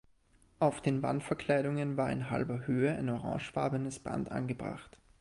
[0.57, 4.97] Auf den Wandverkleidungen war in halber Höhe ein orangefarbenes Band angebracht.